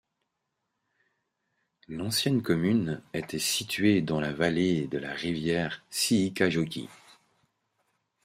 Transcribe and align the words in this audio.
L'ancienne 1.87 2.41
commune 2.41 3.03
était 3.13 3.37
située 3.37 4.01
dans 4.01 4.19
la 4.19 4.33
vallée 4.33 4.87
de 4.87 4.97
la 4.97 5.13
rivière 5.13 5.83
Siikajoki. 5.91 6.89